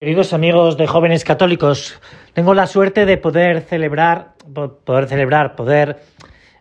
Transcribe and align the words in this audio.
Queridos 0.00 0.32
amigos 0.32 0.76
de 0.76 0.86
jóvenes 0.86 1.24
católicos, 1.24 2.00
tengo 2.32 2.54
la 2.54 2.68
suerte 2.68 3.04
de 3.04 3.16
poder 3.16 3.62
celebrar, 3.62 4.34
poder 4.84 5.08
celebrar, 5.08 5.56
poder 5.56 5.98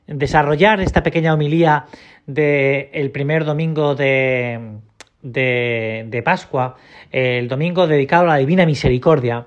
desarrollar 0.07 0.81
esta 0.81 1.03
pequeña 1.03 1.35
homilía 1.35 1.85
del 2.25 3.11
primer 3.11 3.45
domingo 3.45 3.93
de, 3.93 4.79
de, 5.21 6.21
Pascua, 6.25 6.77
el 7.11 7.47
domingo 7.47 7.85
dedicado 7.85 8.23
a 8.23 8.29
la 8.29 8.37
Divina 8.37 8.65
Misericordia, 8.65 9.45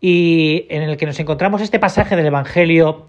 y 0.00 0.64
en 0.70 0.80
el 0.80 0.96
que 0.96 1.04
nos 1.04 1.20
encontramos 1.20 1.60
este 1.60 1.78
pasaje 1.78 2.16
del 2.16 2.24
Evangelio 2.24 3.04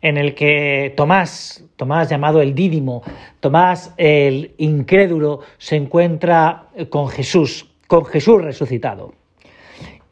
en 0.00 0.18
el 0.18 0.36
que 0.36 0.94
Tomás, 0.96 1.64
Tomás 1.74 2.08
llamado 2.08 2.40
el 2.42 2.54
Dídimo, 2.54 3.02
Tomás 3.40 3.92
el 3.96 4.54
incrédulo, 4.56 5.40
se 5.58 5.74
encuentra 5.74 6.68
con 6.90 7.08
Jesús, 7.08 7.68
con 7.88 8.04
Jesús 8.04 8.40
resucitado. 8.40 9.23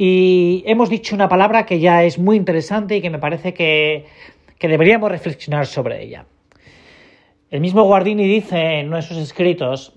Y 0.04 0.64
hemos 0.66 0.90
dicho 0.90 1.14
una 1.14 1.28
palabra 1.28 1.64
que 1.64 1.78
ya 1.78 2.02
es 2.02 2.18
muy 2.18 2.36
interesante 2.36 2.96
y 2.96 3.00
que 3.00 3.08
me 3.08 3.20
parece 3.20 3.54
que, 3.54 4.06
deberíamos 4.60 5.08
reflexionar 5.08 5.64
sobre 5.64 6.02
ella. 6.02 6.26
El 7.52 7.60
mismo 7.60 7.84
Guardini 7.84 8.26
dice 8.26 8.80
en 8.80 8.90
nuestros 8.90 9.20
escritos 9.20 9.94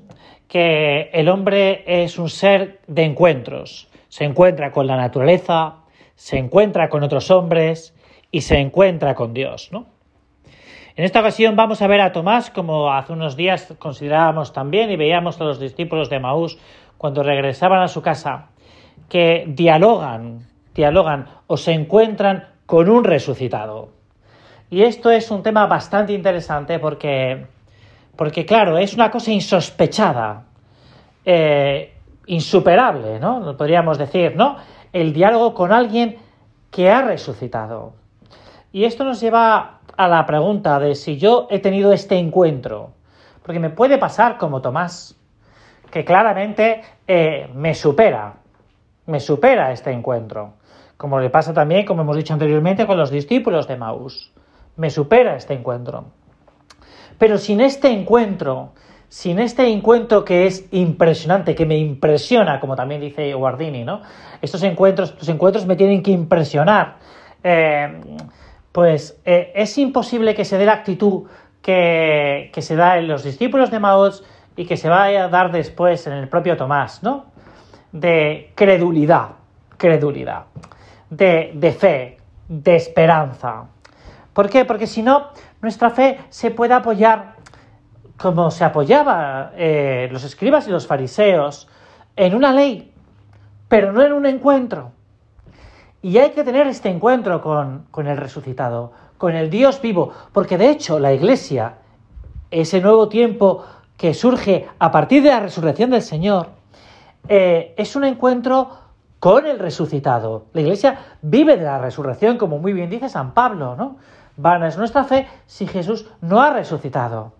que 0.47 1.09
el 1.11 1.27
hombre 1.27 1.83
es 1.87 2.19
un 2.19 2.29
ser 2.29 2.81
de 2.85 3.03
encuentros. 3.03 3.89
Se 4.07 4.25
encuentra 4.25 4.71
con 4.71 4.85
la 4.85 4.95
naturaleza, 4.95 5.77
se 6.13 6.37
encuentra 6.37 6.87
con 6.87 7.01
otros 7.01 7.31
hombres 7.31 7.95
y 8.29 8.41
se 8.41 8.59
encuentra 8.59 9.15
con 9.15 9.33
Dios, 9.33 9.69
¿no? 9.71 9.87
En 10.95 11.03
esta 11.03 11.21
ocasión 11.21 11.55
vamos 11.55 11.81
a 11.81 11.87
ver 11.87 12.01
a 12.01 12.11
Tomás 12.11 12.51
como 12.51 12.93
hace 12.93 13.11
unos 13.11 13.35
días 13.35 13.73
considerábamos 13.79 14.53
también 14.53 14.91
y 14.91 14.97
veíamos 14.97 15.41
a 15.41 15.45
los 15.45 15.59
discípulos 15.59 16.11
de 16.11 16.19
Maús 16.19 16.59
cuando 16.99 17.23
regresaban 17.23 17.81
a 17.81 17.87
su 17.87 18.03
casa 18.03 18.49
que 19.09 19.45
dialogan, 19.47 20.45
dialogan 20.73 21.27
o 21.47 21.57
se 21.57 21.73
encuentran 21.73 22.47
con 22.65 22.89
un 22.89 23.03
resucitado. 23.03 23.89
Y 24.69 24.81
esto 24.83 25.11
es 25.11 25.29
un 25.31 25.43
tema 25.43 25.67
bastante 25.67 26.13
interesante 26.13 26.79
porque, 26.79 27.45
porque 28.15 28.45
claro, 28.45 28.77
es 28.77 28.93
una 28.93 29.11
cosa 29.11 29.31
insospechada, 29.31 30.43
eh, 31.23 31.93
insuperable, 32.25 33.19
¿no? 33.19 33.55
Podríamos 33.55 33.97
decir, 33.97 34.35
¿no? 34.35 34.57
El 34.91 35.13
diálogo 35.13 35.53
con 35.53 35.71
alguien 35.71 36.17
que 36.71 36.89
ha 36.89 37.01
resucitado. 37.01 37.93
Y 38.71 38.85
esto 38.85 39.03
nos 39.03 39.21
lleva 39.21 39.79
a 39.95 40.07
la 40.07 40.25
pregunta 40.25 40.79
de 40.79 40.95
si 40.95 41.17
yo 41.17 41.47
he 41.49 41.59
tenido 41.59 41.93
este 41.93 42.17
encuentro. 42.17 42.91
Porque 43.43 43.59
me 43.59 43.69
puede 43.69 43.97
pasar 43.97 44.37
como 44.37 44.61
Tomás, 44.61 45.15
que 45.91 46.03
claramente 46.03 46.81
eh, 47.07 47.49
me 47.53 47.75
supera, 47.75 48.33
me 49.07 49.19
supera 49.19 49.71
este 49.71 49.91
encuentro. 49.91 50.53
Como 50.97 51.19
le 51.19 51.29
pasa 51.29 51.53
también, 51.53 51.85
como 51.85 52.01
hemos 52.01 52.15
dicho 52.15 52.33
anteriormente, 52.33 52.87
con 52.87 52.97
los 52.97 53.11
discípulos 53.11 53.67
de 53.67 53.77
Maús. 53.77 54.31
Me 54.77 54.89
supera 54.89 55.35
este 55.35 55.53
encuentro. 55.53 56.05
Pero 57.17 57.37
sin 57.37 57.61
este 57.61 57.89
encuentro, 57.89 58.71
sin 59.07 59.39
este 59.39 59.67
encuentro 59.69 60.25
que 60.25 60.47
es 60.47 60.67
impresionante, 60.71 61.55
que 61.55 61.65
me 61.65 61.77
impresiona, 61.77 62.59
como 62.59 62.75
también 62.75 63.01
dice 63.01 63.33
Guardini, 63.33 63.83
¿no? 63.83 64.01
Estos 64.41 64.63
encuentros, 64.63 65.15
los 65.17 65.29
encuentros 65.29 65.65
me 65.65 65.75
tienen 65.75 66.01
que 66.01 66.11
impresionar. 66.11 66.97
Eh, 67.43 68.01
pues 68.71 69.21
eh, 69.23 69.51
es 69.55 69.77
imposible 69.77 70.35
que 70.35 70.43
se 70.43 70.57
dé 70.57 70.65
la 70.65 70.73
actitud 70.73 71.23
que, 71.61 72.49
que, 72.53 72.61
se 72.61 72.75
da 72.75 72.97
en 72.97 73.07
los 73.07 73.23
discípulos 73.23 73.71
de 73.71 73.79
Maús 73.79 74.23
y 74.57 74.65
que 74.65 74.77
se 74.77 74.89
vaya 74.89 75.25
a 75.25 75.29
dar 75.29 75.51
después 75.51 76.05
en 76.07 76.13
el 76.13 76.27
propio 76.27 76.57
Tomás, 76.57 77.01
¿no? 77.01 77.34
De 77.95 78.51
credulidad, 78.55 79.29
credulidad, 79.77 80.47
de, 81.09 81.77
fe, 81.79 82.17
de 82.49 82.75
esperanza. 82.75 83.67
¿Por 84.33 84.49
qué? 84.49 84.65
Porque 84.65 84.85
si 84.85 85.01
no, 85.01 85.27
nuestra 85.61 85.89
fe 85.91 86.19
se 86.29 86.51
puede 86.51 86.73
apoyar 86.73 87.35
como 88.17 88.51
se 88.51 88.65
apoyaba 88.65 89.53
eh, 89.55 90.09
los 90.11 90.25
escribas 90.25 90.67
y 90.67 90.71
los 90.71 90.87
fariseos 90.87 91.69
en 92.17 92.35
una 92.35 92.51
ley, 92.51 92.91
pero 93.69 93.93
no 93.93 94.01
en 94.01 94.11
un 94.11 94.25
encuentro. 94.25 94.91
Y 96.01 96.17
hay 96.17 96.31
que 96.31 96.43
tener 96.43 96.67
este 96.67 96.89
encuentro 96.89 97.41
con, 97.41 97.85
con 97.91 98.07
el 98.07 98.17
resucitado, 98.17 98.91
con 99.17 99.35
el 99.35 99.49
Dios 99.49 99.81
vivo, 99.81 100.11
porque 100.33 100.57
de 100.57 100.69
hecho 100.69 100.99
la 100.99 101.13
iglesia, 101.13 101.75
ese 102.51 102.81
nuevo 102.81 103.07
tiempo 103.07 103.63
que 103.95 104.13
surge 104.13 104.67
a 104.79 104.91
partir 104.91 105.23
de 105.23 105.29
la 105.29 105.39
resurrección 105.39 105.91
del 105.91 106.01
Señor, 106.01 106.54
eh, 107.27 107.73
es 107.77 107.95
un 107.95 108.03
encuentro 108.03 108.69
con 109.19 109.47
el 109.47 109.57
resucitado. 109.57 110.45
La 110.53 110.61
iglesia 110.61 110.99
vive 111.21 111.57
de 111.57 111.63
la 111.63 111.79
resurrección, 111.79 112.37
como 112.37 112.59
muy 112.59 112.73
bien 112.73 112.89
dice 112.89 113.09
San 113.09 113.33
Pablo, 113.33 113.75
¿no? 113.75 113.97
Vana 114.37 114.67
es 114.67 114.77
nuestra 114.77 115.03
fe 115.05 115.27
si 115.45 115.65
Jesús 115.65 116.11
no 116.21 116.41
ha 116.41 116.51
resucitado. 116.51 117.33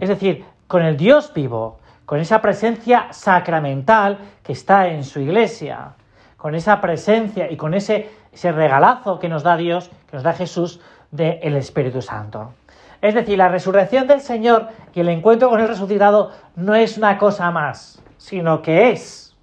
Es 0.00 0.08
decir, 0.08 0.44
con 0.66 0.82
el 0.82 0.96
Dios 0.96 1.32
vivo, 1.34 1.78
con 2.06 2.18
esa 2.18 2.40
presencia 2.40 3.12
sacramental 3.12 4.18
que 4.42 4.52
está 4.52 4.88
en 4.88 5.04
su 5.04 5.20
iglesia, 5.20 5.92
con 6.36 6.54
esa 6.54 6.80
presencia 6.80 7.50
y 7.50 7.56
con 7.56 7.74
ese, 7.74 8.10
ese 8.32 8.50
regalazo 8.50 9.18
que 9.20 9.28
nos 9.28 9.44
da 9.44 9.56
Dios, 9.56 9.90
que 10.10 10.16
nos 10.16 10.24
da 10.24 10.32
Jesús 10.32 10.80
del 11.10 11.56
Espíritu 11.56 12.02
Santo. 12.02 12.54
Es 13.00 13.14
decir, 13.14 13.38
la 13.38 13.48
resurrección 13.48 14.08
del 14.08 14.20
Señor 14.20 14.68
y 14.94 15.00
el 15.00 15.08
encuentro 15.08 15.50
con 15.50 15.60
el 15.60 15.68
resucitado 15.68 16.32
no 16.56 16.74
es 16.74 16.96
una 16.96 17.18
cosa 17.18 17.50
más 17.50 18.01
sino 18.22 18.62
que 18.62 18.92
es, 18.92 19.36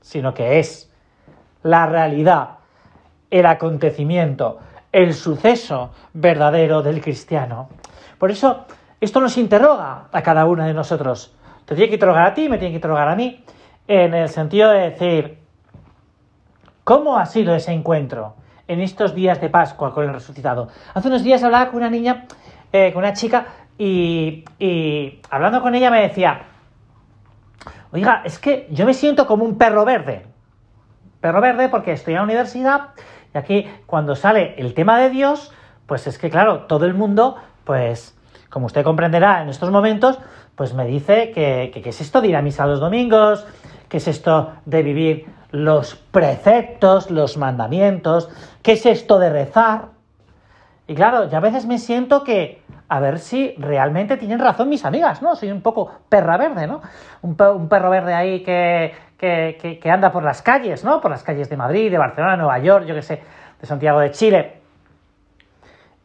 sino 0.00 0.34
que 0.34 0.58
es 0.58 0.90
la 1.62 1.86
realidad, 1.86 2.58
el 3.30 3.46
acontecimiento, 3.46 4.58
el 4.90 5.14
suceso 5.14 5.92
verdadero 6.12 6.82
del 6.82 7.00
cristiano. 7.00 7.68
Por 8.18 8.32
eso, 8.32 8.64
esto 9.00 9.20
nos 9.20 9.38
interroga 9.38 10.08
a 10.10 10.22
cada 10.22 10.44
uno 10.46 10.64
de 10.64 10.74
nosotros. 10.74 11.36
Te 11.66 11.76
tiene 11.76 11.88
que 11.88 11.94
interrogar 11.94 12.26
a 12.26 12.34
ti, 12.34 12.48
me 12.48 12.58
tiene 12.58 12.72
que 12.72 12.78
interrogar 12.78 13.08
a 13.08 13.14
mí, 13.14 13.44
en 13.86 14.12
el 14.12 14.28
sentido 14.28 14.70
de 14.70 14.90
decir, 14.90 15.38
¿cómo 16.82 17.18
ha 17.18 17.26
sido 17.26 17.54
ese 17.54 17.70
encuentro 17.70 18.34
en 18.66 18.80
estos 18.80 19.14
días 19.14 19.40
de 19.40 19.50
Pascua 19.50 19.94
con 19.94 20.04
el 20.04 20.12
resucitado? 20.12 20.66
Hace 20.94 21.06
unos 21.06 21.22
días 21.22 21.44
hablaba 21.44 21.68
con 21.68 21.76
una 21.76 21.90
niña, 21.90 22.26
eh, 22.72 22.90
con 22.92 23.04
una 23.04 23.12
chica, 23.12 23.46
y, 23.78 24.44
y 24.58 25.20
hablando 25.30 25.62
con 25.62 25.76
ella 25.76 25.92
me 25.92 26.02
decía, 26.02 26.55
Oiga, 27.96 28.20
es 28.26 28.38
que 28.38 28.68
yo 28.70 28.84
me 28.84 28.92
siento 28.92 29.26
como 29.26 29.46
un 29.46 29.56
perro 29.56 29.86
verde. 29.86 30.26
Perro 31.22 31.40
verde 31.40 31.70
porque 31.70 31.92
estoy 31.92 32.12
en 32.12 32.18
la 32.18 32.24
universidad 32.24 32.90
y 33.34 33.38
aquí 33.38 33.66
cuando 33.86 34.14
sale 34.14 34.54
el 34.58 34.74
tema 34.74 35.00
de 35.00 35.08
Dios, 35.08 35.50
pues 35.86 36.06
es 36.06 36.18
que 36.18 36.28
claro, 36.28 36.64
todo 36.64 36.84
el 36.84 36.92
mundo, 36.92 37.36
pues 37.64 38.14
como 38.50 38.66
usted 38.66 38.84
comprenderá 38.84 39.40
en 39.40 39.48
estos 39.48 39.70
momentos, 39.70 40.18
pues 40.56 40.74
me 40.74 40.84
dice 40.84 41.30
que, 41.30 41.70
qué 41.72 41.88
es 41.88 42.00
esto 42.02 42.20
de 42.20 42.28
ir 42.28 42.36
a 42.36 42.42
misa 42.42 42.66
los 42.66 42.80
domingos, 42.80 43.46
qué 43.88 43.96
es 43.96 44.08
esto 44.08 44.52
de 44.66 44.82
vivir 44.82 45.26
los 45.50 45.94
preceptos, 45.94 47.10
los 47.10 47.38
mandamientos, 47.38 48.28
qué 48.60 48.72
es 48.72 48.84
esto 48.84 49.18
de 49.18 49.30
rezar. 49.30 49.86
Y 50.86 50.94
claro, 50.94 51.30
ya 51.30 51.38
a 51.38 51.40
veces 51.40 51.64
me 51.64 51.78
siento 51.78 52.24
que, 52.24 52.62
a 52.88 53.00
ver 53.00 53.18
si 53.18 53.54
realmente 53.58 54.16
tienen 54.16 54.38
razón 54.38 54.68
mis 54.68 54.84
amigas, 54.84 55.20
¿no? 55.20 55.34
Soy 55.34 55.50
un 55.50 55.60
poco 55.60 55.90
perra 56.08 56.36
verde, 56.36 56.66
¿no? 56.66 56.82
Un, 57.22 57.36
perro 57.36 57.90
verde 57.90 58.14
ahí 58.14 58.42
que, 58.42 58.94
que, 59.18 59.90
anda 59.90 60.12
por 60.12 60.22
las 60.22 60.42
calles, 60.42 60.84
¿no? 60.84 61.00
Por 61.00 61.10
las 61.10 61.22
calles 61.22 61.48
de 61.48 61.56
Madrid, 61.56 61.90
de 61.90 61.98
Barcelona, 61.98 62.36
Nueva 62.36 62.58
York, 62.58 62.86
yo 62.86 62.94
qué 62.94 63.02
sé, 63.02 63.22
de 63.60 63.66
Santiago 63.66 63.98
de 64.00 64.10
Chile. 64.12 64.60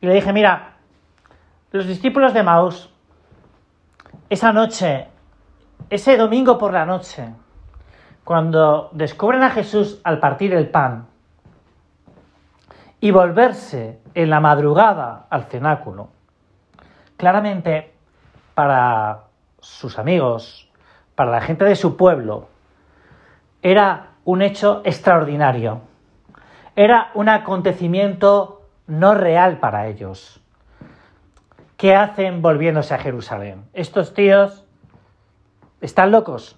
Y 0.01 0.07
le 0.07 0.13
dije, 0.15 0.33
mira, 0.33 0.73
los 1.71 1.85
discípulos 1.87 2.33
de 2.33 2.41
Maús, 2.41 2.91
esa 4.29 4.51
noche, 4.51 5.07
ese 5.89 6.17
domingo 6.17 6.57
por 6.57 6.73
la 6.73 6.85
noche, 6.85 7.29
cuando 8.23 8.89
descubren 8.93 9.43
a 9.43 9.51
Jesús 9.51 10.01
al 10.03 10.19
partir 10.19 10.53
el 10.53 10.69
pan 10.69 11.07
y 12.99 13.11
volverse 13.11 13.99
en 14.13 14.29
la 14.29 14.39
madrugada 14.39 15.27
al 15.29 15.45
cenáculo, 15.45 16.09
Claramente, 17.21 17.93
para 18.55 19.25
sus 19.59 19.99
amigos, 19.99 20.67
para 21.13 21.29
la 21.29 21.41
gente 21.41 21.63
de 21.65 21.75
su 21.75 21.95
pueblo, 21.95 22.47
era 23.61 24.13
un 24.25 24.41
hecho 24.41 24.81
extraordinario. 24.85 25.81
Era 26.75 27.11
un 27.13 27.29
acontecimiento 27.29 28.63
no 28.87 29.13
real 29.13 29.59
para 29.59 29.85
ellos. 29.85 30.41
¿Qué 31.77 31.93
hacen 31.93 32.41
volviéndose 32.41 32.95
a 32.95 32.97
Jerusalén? 32.97 33.65
Estos 33.73 34.15
tíos 34.15 34.65
están 35.79 36.09
locos. 36.09 36.57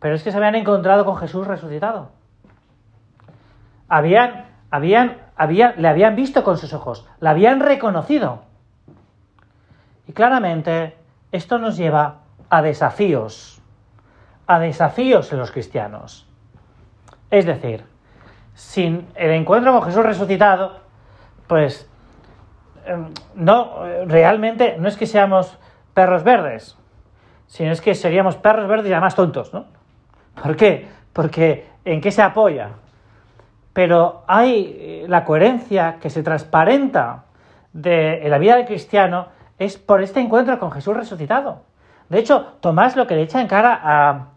Pero 0.00 0.14
es 0.14 0.22
que 0.22 0.30
se 0.30 0.38
habían 0.38 0.54
encontrado 0.54 1.04
con 1.04 1.18
Jesús 1.18 1.46
resucitado. 1.46 2.12
Habían, 3.90 4.46
habían, 4.70 5.18
habían, 5.36 5.74
le 5.76 5.88
habían 5.88 6.16
visto 6.16 6.42
con 6.42 6.56
sus 6.56 6.72
ojos, 6.72 7.06
la 7.20 7.32
habían 7.32 7.60
reconocido. 7.60 8.50
Y 10.06 10.12
claramente 10.12 10.96
esto 11.30 11.58
nos 11.58 11.76
lleva 11.76 12.20
a 12.50 12.62
desafíos, 12.62 13.62
a 14.46 14.58
desafíos 14.58 15.32
en 15.32 15.38
los 15.38 15.50
cristianos. 15.50 16.28
Es 17.30 17.46
decir, 17.46 17.84
sin 18.54 19.06
el 19.14 19.30
encuentro 19.30 19.72
con 19.72 19.82
Jesús 19.82 20.04
resucitado, 20.04 20.80
pues 21.46 21.88
em, 22.84 23.06
no, 23.34 23.84
realmente 24.06 24.76
no 24.78 24.88
es 24.88 24.96
que 24.96 25.06
seamos 25.06 25.58
perros 25.94 26.24
verdes, 26.24 26.76
sino 27.46 27.72
es 27.72 27.80
que 27.80 27.94
seríamos 27.94 28.36
perros 28.36 28.68
verdes 28.68 28.88
y 28.88 28.92
además 28.92 29.14
tontos, 29.14 29.52
¿no? 29.54 29.66
¿Por 30.42 30.56
qué? 30.56 30.88
Porque 31.12 31.66
¿en 31.84 32.00
qué 32.00 32.10
se 32.10 32.22
apoya? 32.22 32.70
Pero 33.72 34.24
hay 34.26 34.76
eh, 34.78 35.04
la 35.08 35.24
coherencia 35.24 35.96
que 36.00 36.10
se 36.10 36.22
transparenta 36.22 37.24
de, 37.72 38.24
en 38.24 38.30
la 38.30 38.38
vida 38.38 38.56
del 38.56 38.66
cristiano 38.66 39.28
es 39.64 39.78
por 39.78 40.02
este 40.02 40.20
encuentro 40.20 40.58
con 40.58 40.72
Jesús 40.72 40.96
resucitado. 40.96 41.62
De 42.08 42.18
hecho, 42.18 42.46
Tomás 42.60 42.96
lo 42.96 43.06
que 43.06 43.14
le 43.14 43.22
echa 43.22 43.40
en 43.40 43.46
cara 43.46 43.78
a, 43.82 44.28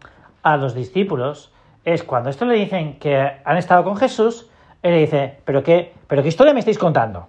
a 0.42 0.56
los 0.56 0.74
discípulos 0.74 1.52
es 1.84 2.04
cuando 2.04 2.30
esto 2.30 2.44
le 2.44 2.54
dicen 2.54 2.98
que 2.98 3.40
han 3.44 3.56
estado 3.56 3.82
con 3.82 3.96
Jesús, 3.96 4.48
él 4.82 4.92
le 4.92 5.00
dice, 5.00 5.40
¿pero 5.44 5.62
qué, 5.62 5.94
pero 6.06 6.22
qué 6.22 6.28
historia 6.28 6.54
me 6.54 6.60
estáis 6.60 6.78
contando? 6.78 7.26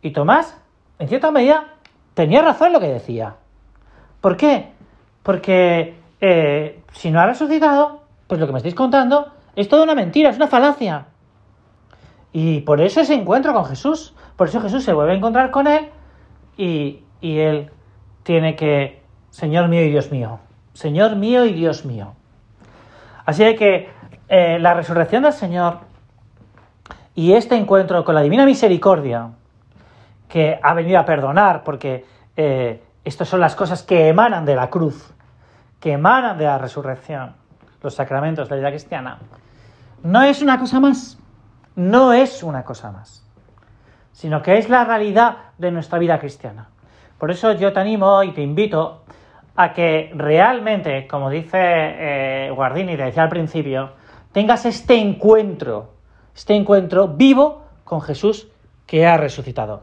Y 0.00 0.12
Tomás, 0.12 0.56
en 0.98 1.08
cierta 1.08 1.30
medida, 1.30 1.74
tenía 2.14 2.40
razón 2.40 2.72
lo 2.72 2.80
que 2.80 2.88
decía. 2.88 3.36
¿Por 4.22 4.36
qué? 4.36 4.72
Porque 5.22 5.98
eh, 6.20 6.82
si 6.92 7.10
no 7.10 7.20
ha 7.20 7.26
resucitado, 7.26 8.02
pues 8.26 8.40
lo 8.40 8.46
que 8.46 8.52
me 8.52 8.58
estáis 8.58 8.74
contando 8.74 9.30
es 9.56 9.68
toda 9.68 9.82
una 9.82 9.94
mentira, 9.94 10.30
es 10.30 10.36
una 10.36 10.48
falacia. 10.48 11.06
Y 12.32 12.60
por 12.60 12.80
eso 12.80 13.00
ese 13.02 13.14
encuentro 13.14 13.52
con 13.52 13.66
Jesús, 13.66 14.14
por 14.36 14.48
eso 14.48 14.60
Jesús 14.60 14.84
se 14.84 14.94
vuelve 14.94 15.12
a 15.12 15.16
encontrar 15.16 15.50
con 15.50 15.66
él 15.66 15.90
y, 16.60 17.04
él 17.22 17.70
tiene 18.22 18.54
que, 18.56 19.02
Señor 19.30 19.68
mío 19.68 19.82
y 19.82 19.90
Dios 19.90 20.10
mío, 20.10 20.40
Señor 20.72 21.16
mío 21.16 21.44
y 21.44 21.52
Dios 21.52 21.84
mío. 21.84 22.14
Así 23.24 23.42
que 23.56 23.88
eh, 24.28 24.58
la 24.58 24.74
resurrección 24.74 25.22
del 25.22 25.32
Señor 25.32 25.78
y 27.14 27.32
este 27.32 27.56
encuentro 27.56 28.04
con 28.04 28.14
la 28.14 28.22
divina 28.22 28.44
misericordia, 28.44 29.30
que 30.28 30.58
ha 30.62 30.74
venido 30.74 30.98
a 30.98 31.04
perdonar, 31.04 31.64
porque 31.64 32.04
eh, 32.36 32.82
estas 33.04 33.28
son 33.28 33.40
las 33.40 33.56
cosas 33.56 33.82
que 33.82 34.08
emanan 34.08 34.44
de 34.44 34.54
la 34.54 34.70
cruz, 34.70 35.12
que 35.80 35.92
emanan 35.92 36.38
de 36.38 36.44
la 36.44 36.58
resurrección, 36.58 37.34
los 37.82 37.94
sacramentos 37.94 38.48
de 38.48 38.54
la 38.54 38.60
vida 38.60 38.70
cristiana, 38.70 39.18
no 40.02 40.22
es 40.22 40.40
una 40.40 40.58
cosa 40.58 40.78
más, 40.78 41.18
no 41.74 42.12
es 42.12 42.42
una 42.42 42.64
cosa 42.64 42.92
más, 42.92 43.26
sino 44.12 44.42
que 44.42 44.58
es 44.58 44.68
la 44.68 44.84
realidad 44.84 45.36
de 45.58 45.70
nuestra 45.70 45.98
vida 45.98 46.18
cristiana. 46.18 46.68
Por 47.18 47.30
eso 47.30 47.52
yo 47.52 47.72
te 47.72 47.80
animo 47.80 48.22
y 48.22 48.32
te 48.32 48.42
invito 48.42 49.02
a 49.56 49.72
que 49.72 50.10
realmente, 50.14 51.06
como 51.06 51.28
dice 51.28 51.58
eh, 51.60 52.50
Guardini, 52.50 52.96
te 52.96 53.04
decía 53.04 53.24
al 53.24 53.28
principio, 53.28 53.90
tengas 54.32 54.64
este 54.64 54.94
encuentro, 54.94 55.92
este 56.34 56.54
encuentro 56.54 57.08
vivo 57.08 57.64
con 57.84 58.00
Jesús 58.00 58.48
que 58.86 59.06
ha 59.06 59.16
resucitado. 59.16 59.82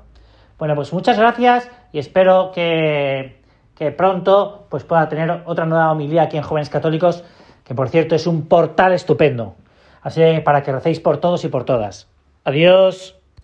Bueno, 0.57 0.73
pues 0.73 0.91
muchas 0.91 1.19
gracias 1.19 1.69
y 1.91 1.99
espero 1.99 2.51
que, 2.51 3.43
pronto 3.95 4.65
pues 4.69 4.83
pueda 4.83 5.07
tener 5.07 5.43
otra 5.45 5.65
nueva 5.65 5.91
homilía 5.91 6.23
aquí 6.23 6.37
en 6.37 6.43
Jóvenes 6.43 6.69
Católicos, 6.69 7.23
que 7.63 7.75
por 7.75 7.89
cierto 7.89 8.15
es 8.15 8.25
un 8.25 8.47
portal 8.47 8.93
estupendo. 8.93 9.55
Así 10.01 10.21
que 10.21 10.41
para 10.41 10.63
que 10.63 10.71
recéis 10.71 10.99
por 10.99 11.17
todos 11.17 11.43
y 11.43 11.49
por 11.49 11.63
todas. 11.65 12.09
Adiós. 12.43 13.16